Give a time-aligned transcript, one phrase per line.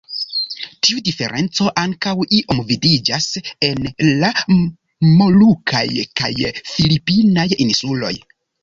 [0.85, 3.29] Tiu diferenco ankaŭ iom vidiĝas
[3.69, 3.93] en
[4.25, 4.33] la
[5.23, 5.87] molukaj
[6.23, 6.35] kaj
[6.75, 8.15] filipinaj insuloj.